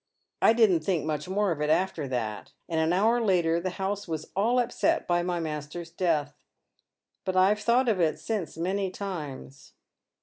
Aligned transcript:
I 0.41 0.53
didn't 0.53 0.79
think 0.79 1.05
nmch 1.05 1.27
more 1.27 1.51
of 1.51 1.61
it 1.61 1.69
after 1.69 2.07
that, 2.07 2.53
and 2.67 2.79
an 2.79 2.91
hour 2.91 3.21
later 3.21 3.59
the 3.59 3.69
house 3.77 4.07
was 4.07 4.31
all 4.35 4.57
upset 4.59 5.05
by 5.05 5.21
my 5.21 5.39
master's 5.39 5.91
death. 5.91 6.33
But 7.23 7.35
I've 7.35 7.59
thought 7.59 7.87
of 7.87 7.99
it 8.01 8.17
since 8.19 8.57
many 8.57 8.89
times." 8.89 9.73